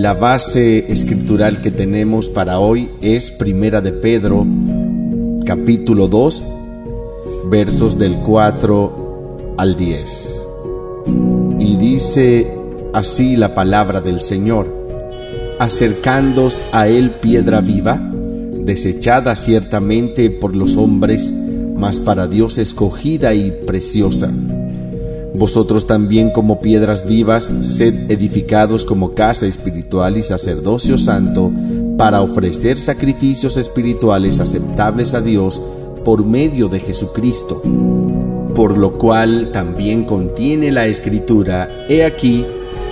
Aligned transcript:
La 0.00 0.14
base 0.14 0.90
escritural 0.90 1.60
que 1.60 1.70
tenemos 1.70 2.30
para 2.30 2.58
hoy 2.58 2.88
es 3.02 3.30
Primera 3.30 3.82
de 3.82 3.92
Pedro, 3.92 4.46
capítulo 5.44 6.08
2, 6.08 6.42
versos 7.50 7.98
del 7.98 8.14
4 8.14 9.56
al 9.58 9.76
10. 9.76 10.46
Y 11.58 11.76
dice 11.76 12.50
así 12.94 13.36
la 13.36 13.52
palabra 13.52 14.00
del 14.00 14.22
Señor, 14.22 14.74
acercándos 15.58 16.62
a 16.72 16.88
él 16.88 17.10
piedra 17.20 17.60
viva, 17.60 18.00
desechada 18.00 19.36
ciertamente 19.36 20.30
por 20.30 20.56
los 20.56 20.78
hombres, 20.78 21.30
mas 21.76 22.00
para 22.00 22.26
Dios 22.26 22.56
escogida 22.56 23.34
y 23.34 23.50
preciosa. 23.50 24.30
Vosotros 25.34 25.86
también 25.86 26.30
como 26.30 26.60
piedras 26.60 27.06
vivas, 27.06 27.50
sed 27.62 28.10
edificados 28.10 28.84
como 28.84 29.14
casa 29.14 29.46
espiritual 29.46 30.16
y 30.16 30.22
sacerdocio 30.22 30.98
santo, 30.98 31.52
para 31.96 32.22
ofrecer 32.22 32.78
sacrificios 32.78 33.56
espirituales 33.56 34.40
aceptables 34.40 35.14
a 35.14 35.20
Dios 35.20 35.60
por 36.04 36.24
medio 36.24 36.68
de 36.68 36.80
Jesucristo. 36.80 37.62
Por 38.54 38.76
lo 38.76 38.98
cual 38.98 39.50
también 39.52 40.04
contiene 40.04 40.72
la 40.72 40.86
escritura, 40.86 41.68
He 41.88 42.04
aquí, 42.04 42.44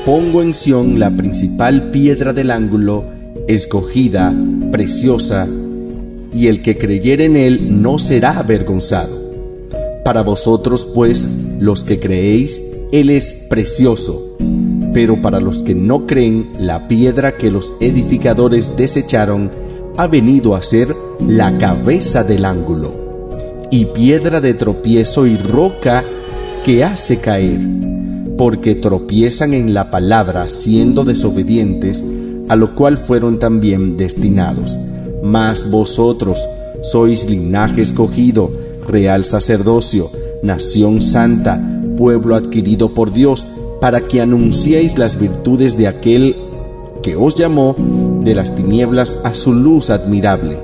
pongo 0.05 0.41
en 0.43 0.55
Sión 0.55 0.99
la 0.99 1.11
principal 1.11 1.91
piedra 1.91 2.33
del 2.33 2.51
ángulo, 2.51 3.05
escogida, 3.49 4.35
preciosa, 4.71 5.49
y 6.33 6.47
el 6.47 6.63
que 6.63 6.79
creyere 6.79 7.25
en 7.25 7.37
él 7.37 7.83
no 7.83 7.99
será 7.99 8.39
avergonzado. 8.39 9.19
Para 10.05 10.23
vosotros, 10.23 10.87
pues, 10.95 11.27
los 11.59 11.85
que 11.85 11.99
creéis, 11.99 12.61
él 12.93 13.11
es 13.11 13.47
precioso, 13.49 14.37
pero 14.95 15.21
para 15.21 15.41
los 15.41 15.63
que 15.63 15.75
no 15.75 16.07
creen, 16.07 16.49
la 16.59 16.89
piedra 16.89 17.37
que 17.37 17.51
los 17.51 17.75
edificadores 17.81 18.77
desecharon 18.77 19.51
ha 19.97 20.07
venido 20.07 20.55
a 20.55 20.63
ser 20.63 20.95
la 21.27 21.59
cabeza 21.59 22.25
del 22.25 22.45
ángulo, 22.45 22.95
y 23.71 23.87
piedra 23.87 24.41
de 24.41 24.55
tropiezo 24.55 25.27
y 25.27 25.37
roca 25.37 26.05
que 26.65 26.85
hace 26.85 27.19
caer, 27.19 27.61
porque 28.37 28.75
tropiezan 28.75 29.53
en 29.53 29.75
la 29.75 29.91
palabra 29.91 30.49
siendo 30.49 31.05
desobedientes, 31.05 32.03
a 32.49 32.57
lo 32.57 32.75
cual 32.75 32.97
fueron 32.97 33.39
también 33.39 33.97
destinados. 33.97 34.79
Mas 35.23 35.71
vosotros 35.71 36.39
sois 36.83 37.29
linaje 37.29 37.83
escogido, 37.83 38.51
real 38.87 39.25
sacerdocio, 39.25 40.11
nación 40.43 41.03
santa, 41.03 41.61
pueblo 41.97 42.35
adquirido 42.35 42.91
por 42.95 43.13
Dios, 43.13 43.47
para 43.81 44.01
que 44.01 44.21
anunciéis 44.21 44.99
las 44.99 45.19
virtudes 45.19 45.77
de 45.77 45.87
aquel 45.89 46.37
que 47.03 47.17
os 47.17 47.35
llamó 47.35 47.77
de 48.23 48.35
las 48.35 48.55
tinieblas 48.55 49.21
a 49.25 49.35
su 49.35 49.53
luz 49.53 49.91
admirable. 49.91 50.59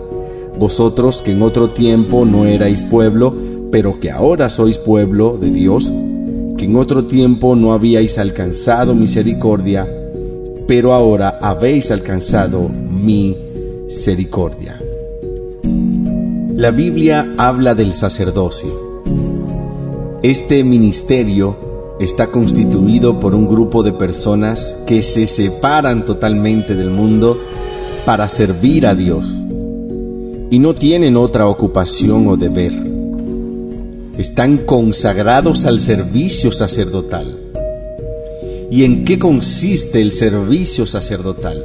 Vosotros 0.59 1.23
que 1.23 1.33
en 1.33 1.43
otro 1.43 1.71
tiempo 1.71 2.25
no 2.25 2.47
erais 2.47 2.83
pueblo, 2.83 3.35
pero 3.71 3.99
que 4.01 4.11
ahora 4.11 4.51
sois 4.51 4.79
pueblo 4.79 5.37
de 5.41 5.51
Dios, 5.51 5.91
que 6.57 6.65
en 6.65 6.77
otro 6.77 7.05
tiempo 7.05 7.57
no 7.57 7.73
habíais 7.73 8.19
alcanzado 8.19 8.95
misericordia, 8.95 9.89
pero 10.67 10.93
ahora 10.93 11.39
habéis 11.41 11.91
alcanzado 11.91 12.69
mi 12.69 13.37
misericordia. 13.87 14.81
La 16.57 16.71
Biblia 16.71 17.35
habla 17.37 17.75
del 17.75 17.95
sacerdocio. 17.95 18.94
Este 20.25 20.65
ministerio 20.65 21.97
está 22.01 22.29
constituido 22.29 23.21
por 23.21 23.35
un 23.35 23.47
grupo 23.47 23.83
de 23.83 23.93
personas 23.93 24.75
que 24.87 25.03
se 25.03 25.27
separan 25.27 26.07
totalmente 26.07 26.75
del 26.75 26.89
mundo 26.89 27.39
para 28.07 28.31
servir 28.31 28.87
a 28.87 28.95
Dios 28.95 29.39
y 30.51 30.59
no 30.61 30.75
tienen 30.75 31.19
otra 31.19 31.47
ocupación 31.47 32.27
o 32.27 32.39
deber. 32.39 32.73
Están 34.17 34.65
consagrados 34.65 35.67
al 35.67 35.79
servicio 35.79 36.51
sacerdotal. 36.53 37.39
¿Y 38.71 38.85
en 38.85 39.05
qué 39.05 39.19
consiste 39.19 40.01
el 40.01 40.11
servicio 40.11 40.87
sacerdotal? 40.87 41.63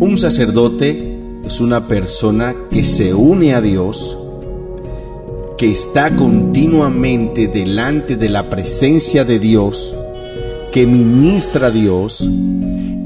Un 0.00 0.18
sacerdote 0.18 1.18
es 1.46 1.62
una 1.62 1.88
persona 1.88 2.54
que 2.70 2.84
se 2.84 3.14
une 3.14 3.54
a 3.54 3.62
Dios, 3.62 4.18
que 5.62 5.70
está 5.70 6.16
continuamente 6.16 7.46
delante 7.46 8.16
de 8.16 8.28
la 8.28 8.50
presencia 8.50 9.24
de 9.24 9.38
Dios, 9.38 9.94
que 10.72 10.88
ministra 10.88 11.68
a 11.68 11.70
Dios 11.70 12.28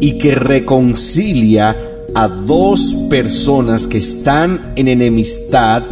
y 0.00 0.16
que 0.16 0.34
reconcilia 0.34 1.76
a 2.14 2.28
dos 2.28 2.94
personas 3.10 3.86
que 3.86 3.98
están 3.98 4.72
en 4.74 4.88
enemistad 4.88 5.82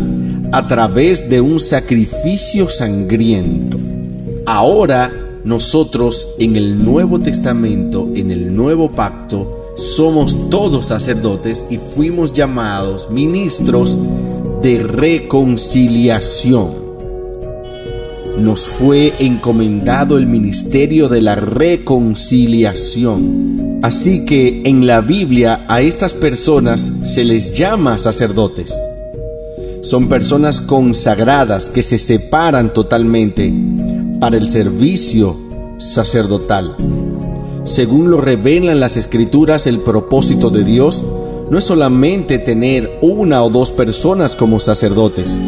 a 0.53 0.67
través 0.67 1.29
de 1.29 1.43
un 1.43 1.61
sacrificio 1.61 2.71
sangriento. 2.71 3.77
Ahora 4.47 5.13
nosotros 5.45 6.31
en 6.39 6.57
el 6.57 6.83
Nuevo 6.83 7.21
Testamento, 7.21 8.09
en 8.15 8.31
el 8.31 8.57
Nuevo 8.57 8.91
Pacto, 8.91 9.75
somos 9.77 10.49
todos 10.49 10.87
sacerdotes 10.87 11.67
y 11.69 11.77
fuimos 11.77 12.33
llamados 12.33 13.11
ministros 13.11 13.99
de 14.65 14.79
reconciliación. 14.79 16.73
Nos 18.39 18.63
fue 18.63 19.13
encomendado 19.19 20.17
el 20.17 20.27
ministerio 20.27 21.11
de 21.11 21.21
la 21.21 21.35
reconciliación. 21.35 23.81
Así 23.83 24.25
que 24.25 24.63
en 24.65 24.87
la 24.87 25.03
Biblia 25.03 25.67
a 25.69 25.83
estas 25.83 26.15
personas 26.15 26.91
se 27.05 27.25
les 27.25 27.59
llama 27.59 27.99
sacerdotes. 27.99 28.75
Son 29.83 30.09
personas 30.09 30.63
consagradas 30.63 31.69
que 31.69 31.83
se 31.83 31.99
separan 31.99 32.73
totalmente 32.73 33.53
para 34.19 34.39
el 34.39 34.49
servicio 34.49 35.37
sacerdotal. 35.77 36.75
Según 37.65 38.11
lo 38.11 38.23
revelan 38.23 38.81
las 38.81 38.97
escrituras, 38.97 39.67
el 39.67 39.81
propósito 39.81 40.49
de 40.49 40.65
Dios 40.65 41.05
no 41.51 41.59
es 41.59 41.65
solamente 41.65 42.39
tener 42.39 42.99
una 43.03 43.43
o 43.43 43.51
dos 43.51 43.71
personas 43.71 44.37
como 44.37 44.59
sacerdotes. 44.59 45.39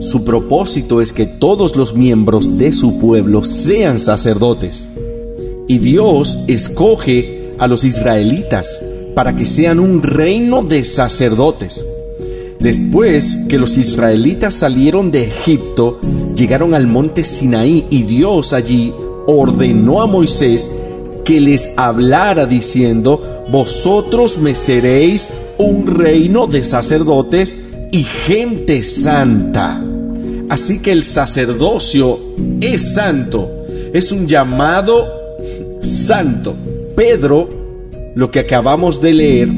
Su 0.00 0.24
propósito 0.24 1.00
es 1.00 1.12
que 1.12 1.26
todos 1.26 1.76
los 1.76 1.94
miembros 1.94 2.58
de 2.58 2.72
su 2.72 2.98
pueblo 2.98 3.44
sean 3.44 3.98
sacerdotes. 3.98 4.88
Y 5.66 5.78
Dios 5.78 6.38
escoge 6.46 7.54
a 7.58 7.66
los 7.66 7.84
israelitas 7.84 8.82
para 9.14 9.34
que 9.34 9.46
sean 9.46 9.80
un 9.80 10.02
reino 10.02 10.62
de 10.62 10.84
sacerdotes. 10.84 11.84
Después 12.60 13.46
que 13.48 13.58
los 13.58 13.76
israelitas 13.76 14.54
salieron 14.54 15.10
de 15.10 15.24
Egipto, 15.24 16.00
llegaron 16.36 16.74
al 16.74 16.86
monte 16.86 17.24
Sinaí 17.24 17.86
y 17.90 18.02
Dios 18.02 18.52
allí 18.52 18.92
ordenó 19.26 20.02
a 20.02 20.06
Moisés 20.06 20.68
que 21.24 21.40
les 21.40 21.70
hablara 21.76 22.46
diciendo, 22.46 23.44
vosotros 23.48 24.38
me 24.38 24.54
seréis 24.54 25.28
un 25.58 25.86
reino 25.86 26.46
de 26.46 26.64
sacerdotes 26.64 27.56
y 27.90 28.02
gente 28.02 28.82
santa. 28.82 29.82
Así 30.48 30.80
que 30.80 30.92
el 30.92 31.04
sacerdocio 31.04 32.18
es 32.60 32.94
santo, 32.94 33.50
es 33.92 34.12
un 34.12 34.26
llamado 34.26 35.06
santo. 35.80 36.54
Pedro, 36.96 37.48
lo 38.14 38.30
que 38.30 38.40
acabamos 38.40 39.00
de 39.00 39.14
leer, 39.14 39.48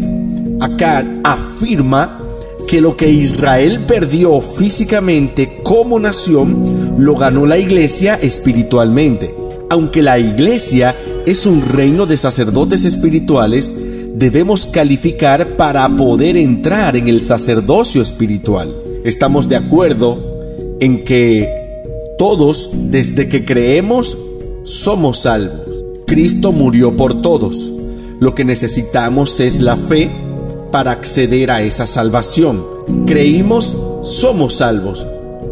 acá 0.60 1.04
afirma 1.24 2.22
que 2.66 2.80
lo 2.80 2.96
que 2.96 3.08
Israel 3.08 3.84
perdió 3.86 4.40
físicamente 4.40 5.60
como 5.62 5.98
nación, 5.98 6.94
lo 6.98 7.14
ganó 7.14 7.46
la 7.46 7.58
iglesia 7.58 8.16
espiritualmente. 8.16 9.34
Aunque 9.70 10.02
la 10.02 10.18
iglesia 10.18 10.94
es 11.26 11.44
un 11.44 11.60
reino 11.60 12.06
de 12.06 12.16
sacerdotes 12.16 12.84
espirituales, 12.84 13.70
debemos 14.14 14.64
calificar 14.64 15.56
para 15.56 15.88
poder 15.96 16.36
entrar 16.36 16.96
en 16.96 17.08
el 17.08 17.20
sacerdocio 17.20 18.00
espiritual. 18.00 18.72
Estamos 19.04 19.48
de 19.48 19.56
acuerdo 19.56 20.18
en 20.80 21.04
que 21.04 21.48
todos, 22.16 22.70
desde 22.72 23.28
que 23.28 23.44
creemos, 23.44 24.16
somos 24.62 25.18
salvos. 25.18 25.62
Cristo 26.06 26.52
murió 26.52 26.96
por 26.96 27.20
todos. 27.20 27.72
Lo 28.20 28.34
que 28.34 28.44
necesitamos 28.44 29.40
es 29.40 29.60
la 29.60 29.76
fe 29.76 30.10
para 30.70 30.92
acceder 30.92 31.50
a 31.50 31.60
esa 31.62 31.88
salvación. 31.88 32.64
Creímos, 33.04 33.76
somos 34.02 34.54
salvos 34.54 35.04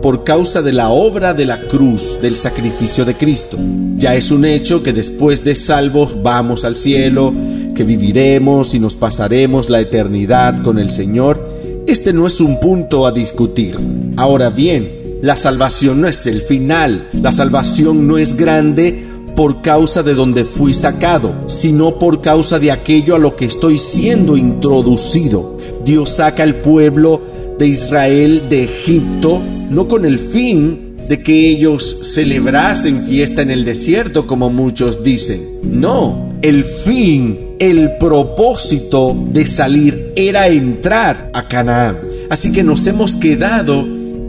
por 0.04 0.22
causa 0.22 0.60
de 0.60 0.74
la 0.74 0.90
obra 0.90 1.32
de 1.32 1.46
la 1.46 1.62
cruz, 1.62 2.20
del 2.20 2.36
sacrificio 2.36 3.06
de 3.06 3.14
Cristo. 3.14 3.56
Ya 3.96 4.14
es 4.14 4.30
un 4.30 4.44
hecho 4.44 4.82
que 4.82 4.92
después 4.92 5.42
de 5.44 5.54
salvos 5.54 6.22
vamos 6.22 6.62
al 6.64 6.76
cielo, 6.76 7.32
que 7.74 7.84
viviremos 7.84 8.74
y 8.74 8.80
nos 8.80 8.96
pasaremos 8.96 9.70
la 9.70 9.80
eternidad 9.80 10.62
con 10.62 10.78
el 10.78 10.90
Señor. 10.90 11.48
Este 11.86 12.12
no 12.12 12.26
es 12.26 12.42
un 12.42 12.60
punto 12.60 13.06
a 13.06 13.12
discutir. 13.12 13.78
Ahora 14.18 14.50
bien, 14.50 15.20
la 15.22 15.36
salvación 15.36 16.02
no 16.02 16.06
es 16.08 16.26
el 16.26 16.42
final, 16.42 17.08
la 17.14 17.32
salvación 17.32 18.06
no 18.06 18.18
es 18.18 18.36
grande 18.36 19.06
por 19.34 19.62
causa 19.62 20.02
de 20.02 20.12
donde 20.12 20.44
fui 20.44 20.74
sacado, 20.74 21.32
sino 21.46 21.98
por 21.98 22.20
causa 22.20 22.58
de 22.58 22.72
aquello 22.72 23.16
a 23.16 23.18
lo 23.18 23.36
que 23.36 23.46
estoy 23.46 23.78
siendo 23.78 24.36
introducido. 24.36 25.56
Dios 25.82 26.10
saca 26.10 26.42
al 26.42 26.56
pueblo 26.56 27.22
de 27.58 27.68
Israel 27.68 28.48
de 28.48 28.64
Egipto 28.64 29.40
no 29.70 29.88
con 29.88 30.04
el 30.04 30.18
fin 30.18 30.96
de 31.08 31.22
que 31.22 31.48
ellos 31.48 32.12
celebrasen 32.14 33.02
fiesta 33.02 33.42
en 33.42 33.50
el 33.50 33.64
desierto 33.64 34.26
como 34.26 34.50
muchos 34.50 35.04
dicen. 35.04 35.40
No, 35.62 36.32
el 36.42 36.64
fin, 36.64 37.56
el 37.58 37.96
propósito 37.98 39.14
de 39.30 39.46
salir 39.46 40.12
era 40.16 40.48
entrar 40.48 41.30
a 41.34 41.46
Canaán. 41.48 41.98
Así 42.30 42.52
que 42.52 42.62
nos 42.62 42.86
hemos 42.86 43.16
quedado 43.16 43.84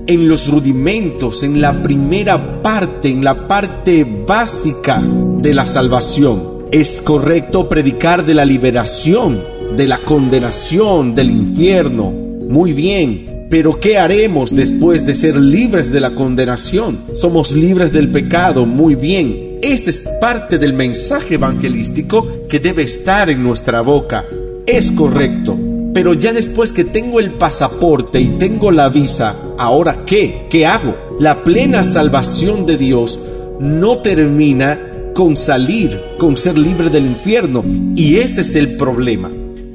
en 0.08 0.28
los 0.28 0.48
rudimentos, 0.48 1.44
en 1.44 1.62
la 1.62 1.82
primera 1.82 2.62
parte, 2.62 3.10
en 3.10 3.24
la 3.24 3.48
parte 3.48 4.06
básica 4.28 5.02
de 5.02 5.54
la 5.54 5.66
salvación. 5.66 6.66
Es 6.72 7.02
correcto 7.02 7.70
predicar 7.70 8.26
de 8.26 8.34
la 8.34 8.46
liberación, 8.46 9.42
de 9.78 9.88
la 9.88 10.00
condenación, 10.00 11.16
del 11.16 11.32
infierno. 11.32 12.25
Muy 12.50 12.74
bien, 12.74 13.48
pero 13.50 13.80
¿qué 13.80 13.98
haremos 13.98 14.56
después 14.56 15.06
de 15.06 15.16
ser 15.16 15.36
libres 15.36 15.92
de 15.92 16.00
la 16.00 16.12
condenación? 16.12 17.00
Somos 17.14 17.52
libres 17.52 17.92
del 17.92 18.12
pecado, 18.12 18.66
muy 18.66 18.96
bien. 18.96 19.60
Esta 19.62 19.90
es 19.90 20.08
parte 20.22 20.58
del 20.58 20.74
mensaje 20.74 21.36
evangelístico 21.36 22.28
que 22.50 22.60
debe 22.60 22.84
estar 22.84 23.30
en 23.30 23.44
nuestra 23.44 23.82
boca. 23.82 24.26
Es 24.66 24.92
correcto. 24.92 25.58
Pero 25.94 26.14
ya 26.14 26.34
después 26.34 26.72
que 26.72 26.84
tengo 26.84 27.20
el 27.20 27.32
pasaporte 27.32 28.20
y 28.20 28.28
tengo 28.38 28.70
la 28.70 28.90
visa, 28.90 29.36
¿ahora 29.58 30.04
qué? 30.06 30.48
¿Qué 30.50 30.66
hago? 30.66 30.96
La 31.20 31.44
plena 31.44 31.84
salvación 31.84 32.66
de 32.66 32.78
Dios 32.78 33.20
no 33.60 34.00
termina 34.00 34.78
con 35.14 35.38
salir, 35.38 36.00
con 36.18 36.36
ser 36.36 36.58
libre 36.58 36.90
del 36.90 37.06
infierno. 37.06 37.64
Y 37.96 38.18
ese 38.18 38.42
es 38.42 38.56
el 38.56 38.76
problema. 38.76 39.32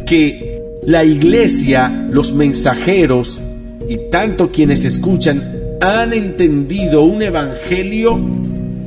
Que 0.06 0.49
la 0.82 1.04
iglesia, 1.04 2.08
los 2.10 2.32
mensajeros 2.32 3.40
y 3.88 4.10
tanto 4.10 4.50
quienes 4.50 4.84
escuchan 4.84 5.42
han 5.80 6.12
entendido 6.12 7.02
un 7.02 7.22
evangelio 7.22 8.18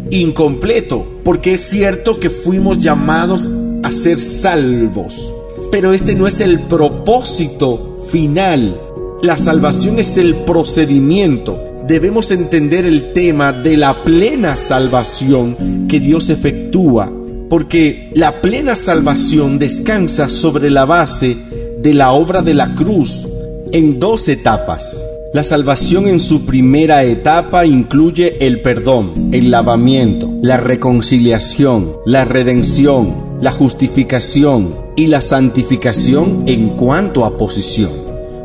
incompleto. 0.09 1.07
Porque 1.23 1.53
es 1.53 1.61
cierto 1.61 2.19
que 2.19 2.29
fuimos 2.29 2.79
llamados 2.79 3.49
a 3.83 3.91
ser 3.91 4.19
salvos 4.19 5.33
pero 5.73 5.91
este 5.91 6.13
no 6.13 6.27
es 6.27 6.39
el 6.39 6.59
propósito 6.59 8.05
final. 8.11 8.79
La 9.23 9.39
salvación 9.39 9.97
es 9.97 10.19
el 10.19 10.35
procedimiento. 10.35 11.59
Debemos 11.87 12.29
entender 12.29 12.85
el 12.85 13.11
tema 13.11 13.51
de 13.51 13.77
la 13.77 14.03
plena 14.03 14.55
salvación 14.55 15.87
que 15.89 15.99
Dios 15.99 16.29
efectúa, 16.29 17.11
porque 17.49 18.11
la 18.13 18.39
plena 18.39 18.75
salvación 18.75 19.57
descansa 19.57 20.29
sobre 20.29 20.69
la 20.69 20.85
base 20.85 21.35
de 21.83 21.93
la 21.93 22.13
obra 22.13 22.41
de 22.41 22.53
la 22.53 22.75
cruz 22.75 23.27
en 23.73 23.99
dos 23.99 24.29
etapas. 24.29 25.05
La 25.33 25.43
salvación 25.43 26.07
en 26.07 26.21
su 26.21 26.45
primera 26.45 27.03
etapa 27.03 27.65
incluye 27.65 28.37
el 28.47 28.61
perdón, 28.61 29.31
el 29.33 29.51
lavamiento, 29.51 30.31
la 30.41 30.55
reconciliación, 30.55 31.97
la 32.05 32.23
redención, 32.23 33.37
la 33.41 33.51
justificación 33.51 34.75
y 34.95 35.07
la 35.07 35.19
santificación 35.19 36.43
en 36.45 36.69
cuanto 36.69 37.25
a 37.25 37.37
posición. 37.37 37.91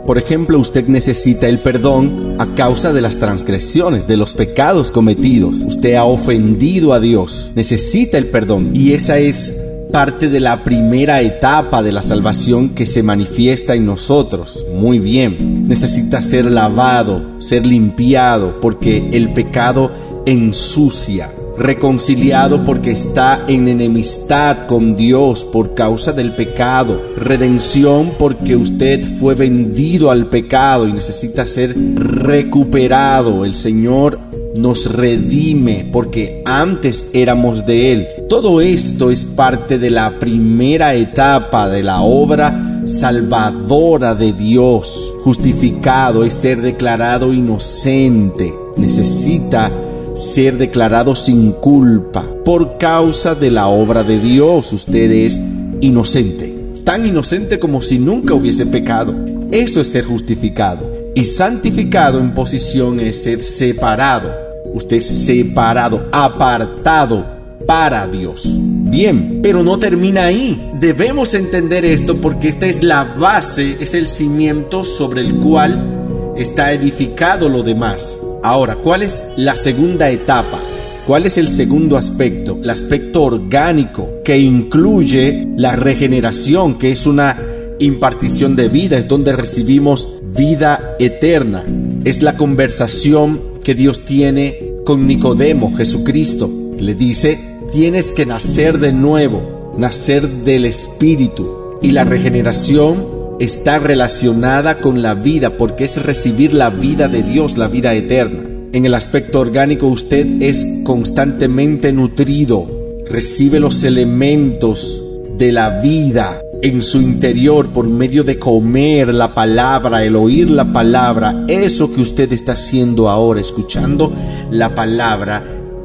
Por 0.04 0.18
ejemplo, 0.18 0.58
usted 0.58 0.88
necesita 0.88 1.46
el 1.48 1.60
perdón 1.60 2.34
a 2.40 2.54
causa 2.56 2.92
de 2.92 3.02
las 3.02 3.18
transgresiones, 3.18 4.08
de 4.08 4.16
los 4.16 4.34
pecados 4.34 4.90
cometidos. 4.90 5.58
Usted 5.58 5.94
ha 5.94 6.04
ofendido 6.04 6.92
a 6.92 6.98
Dios, 6.98 7.52
necesita 7.54 8.18
el 8.18 8.26
perdón 8.26 8.70
y 8.74 8.94
esa 8.94 9.18
es 9.18 9.67
parte 9.92 10.28
de 10.28 10.40
la 10.40 10.64
primera 10.64 11.22
etapa 11.22 11.82
de 11.82 11.92
la 11.92 12.02
salvación 12.02 12.70
que 12.70 12.86
se 12.86 13.02
manifiesta 13.02 13.74
en 13.74 13.86
nosotros. 13.86 14.64
Muy 14.74 14.98
bien, 14.98 15.66
necesita 15.66 16.22
ser 16.22 16.44
lavado, 16.44 17.40
ser 17.40 17.66
limpiado, 17.66 18.60
porque 18.60 19.08
el 19.12 19.32
pecado 19.32 19.90
ensucia 20.26 21.30
reconciliado 21.58 22.64
porque 22.64 22.92
está 22.92 23.44
en 23.48 23.68
enemistad 23.68 24.66
con 24.66 24.94
Dios 24.94 25.44
por 25.44 25.74
causa 25.74 26.12
del 26.12 26.32
pecado, 26.32 27.00
redención 27.16 28.12
porque 28.18 28.56
usted 28.56 29.04
fue 29.04 29.34
vendido 29.34 30.10
al 30.10 30.26
pecado 30.26 30.86
y 30.86 30.92
necesita 30.92 31.46
ser 31.46 31.74
recuperado. 31.96 33.44
El 33.44 33.54
Señor 33.54 34.20
nos 34.58 34.92
redime 34.92 35.88
porque 35.92 36.42
antes 36.44 37.10
éramos 37.12 37.66
de 37.66 37.92
Él. 37.92 38.08
Todo 38.28 38.60
esto 38.60 39.10
es 39.10 39.24
parte 39.24 39.78
de 39.78 39.88
la 39.88 40.18
primera 40.18 40.92
etapa 40.92 41.66
de 41.66 41.82
la 41.82 42.02
obra 42.02 42.82
salvadora 42.84 44.14
de 44.14 44.34
Dios. 44.34 45.14
Justificado 45.24 46.22
es 46.22 46.34
ser 46.34 46.60
declarado 46.60 47.32
inocente. 47.32 48.52
Necesita 48.76 49.72
ser 50.14 50.58
declarado 50.58 51.14
sin 51.14 51.52
culpa 51.52 52.22
por 52.44 52.76
causa 52.76 53.34
de 53.34 53.50
la 53.50 53.68
obra 53.68 54.02
de 54.02 54.18
Dios. 54.20 54.74
Usted 54.74 55.10
es 55.10 55.40
inocente, 55.80 56.54
tan 56.84 57.06
inocente 57.06 57.58
como 57.58 57.80
si 57.80 57.98
nunca 57.98 58.34
hubiese 58.34 58.66
pecado. 58.66 59.14
Eso 59.50 59.80
es 59.80 59.88
ser 59.88 60.04
justificado. 60.04 60.86
Y 61.14 61.24
santificado 61.24 62.20
en 62.20 62.34
posición 62.34 63.00
es 63.00 63.22
ser 63.22 63.40
separado. 63.40 64.30
Usted 64.74 64.98
es 64.98 65.06
separado, 65.06 66.06
apartado 66.12 67.37
para 67.68 68.08
Dios. 68.08 68.48
Bien, 68.48 69.40
pero 69.42 69.62
no 69.62 69.78
termina 69.78 70.24
ahí. 70.24 70.72
Debemos 70.80 71.34
entender 71.34 71.84
esto 71.84 72.16
porque 72.16 72.48
esta 72.48 72.64
es 72.66 72.82
la 72.82 73.04
base, 73.04 73.76
es 73.78 73.92
el 73.92 74.08
cimiento 74.08 74.84
sobre 74.84 75.20
el 75.20 75.34
cual 75.34 76.32
está 76.38 76.72
edificado 76.72 77.50
lo 77.50 77.62
demás. 77.62 78.18
Ahora, 78.42 78.76
¿cuál 78.76 79.02
es 79.02 79.28
la 79.36 79.54
segunda 79.54 80.08
etapa? 80.08 80.62
¿Cuál 81.06 81.26
es 81.26 81.36
el 81.36 81.50
segundo 81.50 81.98
aspecto? 81.98 82.58
El 82.62 82.70
aspecto 82.70 83.24
orgánico 83.24 84.08
que 84.24 84.38
incluye 84.38 85.46
la 85.54 85.76
regeneración, 85.76 86.78
que 86.78 86.90
es 86.90 87.04
una 87.04 87.38
impartición 87.80 88.56
de 88.56 88.68
vida, 88.70 88.96
es 88.96 89.08
donde 89.08 89.36
recibimos 89.36 90.22
vida 90.34 90.96
eterna. 90.98 91.64
Es 92.04 92.22
la 92.22 92.34
conversación 92.34 93.40
que 93.62 93.74
Dios 93.74 94.06
tiene 94.06 94.72
con 94.86 95.06
Nicodemo, 95.06 95.76
Jesucristo. 95.76 96.50
Le 96.78 96.94
dice, 96.94 97.47
tienes 97.70 98.12
que 98.12 98.26
nacer 98.26 98.78
de 98.78 98.92
nuevo, 98.92 99.74
nacer 99.76 100.28
del 100.28 100.64
Espíritu. 100.64 101.78
Y 101.82 101.92
la 101.92 102.04
regeneración 102.04 103.06
está 103.38 103.78
relacionada 103.78 104.80
con 104.80 105.02
la 105.02 105.14
vida 105.14 105.56
porque 105.56 105.84
es 105.84 106.02
recibir 106.02 106.54
la 106.54 106.70
vida 106.70 107.08
de 107.08 107.22
Dios, 107.22 107.56
la 107.56 107.68
vida 107.68 107.94
eterna. 107.94 108.44
En 108.72 108.84
el 108.84 108.94
aspecto 108.94 109.40
orgánico 109.40 109.86
usted 109.86 110.42
es 110.42 110.66
constantemente 110.84 111.92
nutrido, 111.92 112.66
recibe 113.08 113.60
los 113.60 113.84
elementos 113.84 115.02
de 115.38 115.52
la 115.52 115.80
vida 115.80 116.42
en 116.60 116.82
su 116.82 117.00
interior 117.00 117.68
por 117.68 117.88
medio 117.88 118.24
de 118.24 118.38
comer 118.38 119.14
la 119.14 119.32
palabra, 119.32 120.04
el 120.04 120.16
oír 120.16 120.50
la 120.50 120.72
palabra, 120.72 121.44
eso 121.46 121.94
que 121.94 122.00
usted 122.00 122.32
está 122.32 122.52
haciendo 122.52 123.08
ahora, 123.08 123.40
escuchando 123.40 124.12
la 124.50 124.74
palabra, 124.74 125.44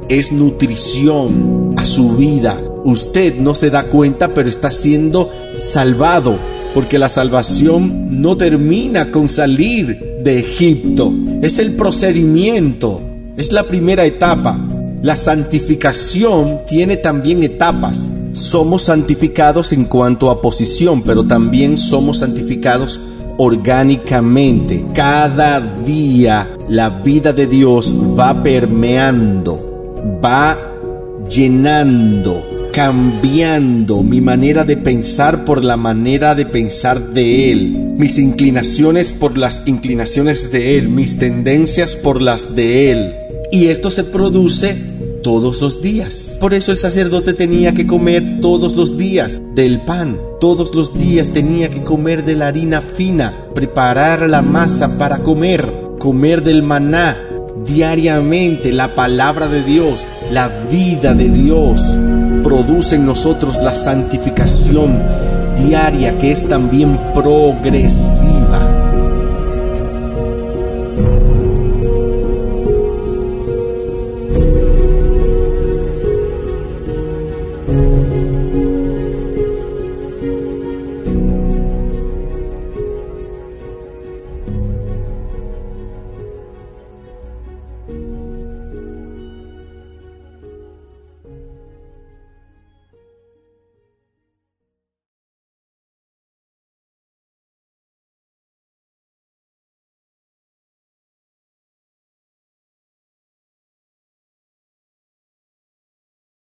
es 0.09 0.31
nutrición 0.31 1.62
su 1.83 2.15
vida. 2.15 2.59
Usted 2.83 3.39
no 3.39 3.55
se 3.55 3.69
da 3.69 3.83
cuenta, 3.83 4.33
pero 4.33 4.49
está 4.49 4.71
siendo 4.71 5.29
salvado 5.53 6.37
porque 6.73 6.97
la 6.97 7.09
salvación 7.09 8.21
no 8.21 8.35
termina 8.35 9.11
con 9.11 9.29
salir 9.29 10.19
de 10.23 10.39
Egipto, 10.39 11.13
es 11.41 11.59
el 11.59 11.75
procedimiento, 11.75 13.01
es 13.37 13.51
la 13.51 13.63
primera 13.63 14.05
etapa. 14.05 14.57
La 15.01 15.15
santificación 15.15 16.61
tiene 16.67 16.97
también 16.97 17.43
etapas. 17.43 18.09
Somos 18.31 18.83
santificados 18.83 19.73
en 19.73 19.85
cuanto 19.85 20.31
a 20.31 20.41
posición, 20.41 21.03
pero 21.03 21.25
también 21.25 21.77
somos 21.77 22.19
santificados 22.19 22.99
orgánicamente. 23.37 24.83
Cada 24.93 25.59
día 25.59 26.49
la 26.69 26.89
vida 26.89 27.33
de 27.33 27.45
Dios 27.47 27.93
va 28.17 28.41
permeando, 28.41 30.19
va 30.23 30.72
llenando 31.35 32.53
cambiando 32.73 34.01
mi 34.01 34.19
manera 34.19 34.63
de 34.63 34.77
pensar 34.77 35.45
por 35.45 35.63
la 35.63 35.77
manera 35.77 36.33
de 36.33 36.47
pensar 36.47 36.99
de 37.11 37.51
Él, 37.51 37.93
mis 37.97 38.17
inclinaciones 38.17 39.11
por 39.11 39.37
las 39.37 39.67
inclinaciones 39.67 40.51
de 40.51 40.79
Él, 40.79 40.89
mis 40.89 41.19
tendencias 41.19 41.95
por 41.95 42.19
las 42.19 42.55
de 42.55 42.91
Él. 42.91 43.15
Y 43.51 43.67
esto 43.67 43.91
se 43.91 44.03
produce 44.03 44.75
todos 45.21 45.61
los 45.61 45.83
días. 45.83 46.35
Por 46.39 46.55
eso 46.55 46.71
el 46.71 46.79
sacerdote 46.79 47.33
tenía 47.33 47.75
que 47.75 47.85
comer 47.85 48.41
todos 48.41 48.75
los 48.75 48.97
días 48.97 49.39
del 49.53 49.81
pan. 49.81 50.19
Todos 50.39 50.73
los 50.73 50.97
días 50.97 51.27
tenía 51.27 51.69
que 51.69 51.83
comer 51.83 52.25
de 52.25 52.35
la 52.35 52.47
harina 52.47 52.81
fina, 52.81 53.33
preparar 53.53 54.27
la 54.27 54.41
masa 54.41 54.97
para 54.97 55.19
comer, 55.19 55.71
comer 55.99 56.41
del 56.41 56.63
maná 56.63 57.32
diariamente, 57.65 58.71
la 58.71 58.95
palabra 58.95 59.47
de 59.47 59.63
Dios, 59.63 60.05
la 60.31 60.47
vida 60.47 61.13
de 61.13 61.29
Dios 61.29 61.97
produce 62.43 62.95
en 62.95 63.05
nosotros 63.05 63.61
la 63.63 63.73
santificación 63.75 65.01
diaria 65.55 66.17
que 66.17 66.31
es 66.31 66.47
también 66.47 66.99
progresiva. 67.13 68.82